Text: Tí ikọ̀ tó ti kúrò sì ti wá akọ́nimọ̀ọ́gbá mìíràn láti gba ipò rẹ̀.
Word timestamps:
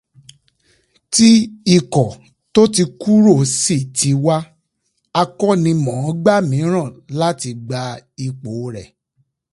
Tí 1.13 1.29
ikọ̀ 1.75 2.09
tó 2.53 2.61
ti 2.75 2.83
kúrò 3.01 3.33
sì 3.61 3.75
ti 3.97 4.09
wá 4.25 4.37
akọ́nimọ̀ọ́gbá 5.21 6.33
mìíràn 6.49 6.89
láti 7.19 7.49
gba 7.65 7.81
ipò 8.25 8.51
rẹ̀. 8.73 8.87